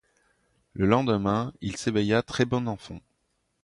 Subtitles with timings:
[0.73, 3.01] Le lendemain, il s'éveilla très bon enfant.